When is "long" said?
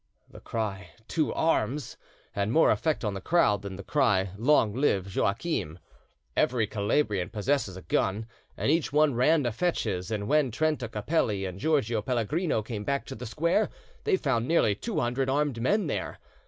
4.35-4.73